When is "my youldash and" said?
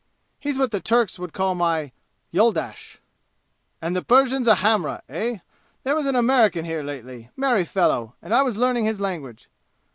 1.53-3.95